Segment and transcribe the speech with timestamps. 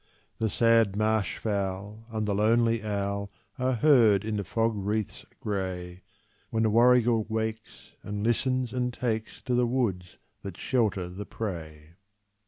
[0.39, 6.01] The sad marsh fowl and the lonely owl Are heard in the fog wreaths grey,
[6.49, 11.97] When the warrigal wakes, and listens, and takes To the woods that shelter the prey.